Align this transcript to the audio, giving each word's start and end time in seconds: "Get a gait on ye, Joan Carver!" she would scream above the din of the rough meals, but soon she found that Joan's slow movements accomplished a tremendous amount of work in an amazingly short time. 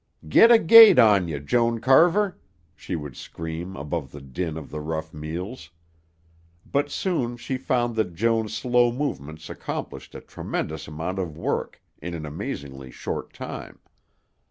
"Get 0.27 0.49
a 0.51 0.57
gait 0.57 0.97
on 0.97 1.27
ye, 1.27 1.37
Joan 1.37 1.79
Carver!" 1.79 2.39
she 2.75 2.95
would 2.95 3.15
scream 3.15 3.75
above 3.75 4.11
the 4.11 4.19
din 4.19 4.57
of 4.57 4.71
the 4.71 4.79
rough 4.81 5.13
meals, 5.13 5.69
but 6.65 6.89
soon 6.89 7.37
she 7.37 7.55
found 7.55 7.95
that 7.97 8.15
Joan's 8.15 8.55
slow 8.57 8.91
movements 8.91 9.47
accomplished 9.47 10.15
a 10.15 10.21
tremendous 10.21 10.87
amount 10.87 11.19
of 11.19 11.37
work 11.37 11.83
in 12.01 12.15
an 12.15 12.25
amazingly 12.25 12.89
short 12.89 13.31
time. 13.31 13.77